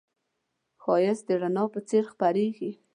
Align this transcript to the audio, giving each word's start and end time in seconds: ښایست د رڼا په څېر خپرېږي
ښایست 0.81 1.23
د 1.27 1.29
رڼا 1.41 1.65
په 1.73 1.79
څېر 1.89 2.03
خپرېږي 2.11 2.71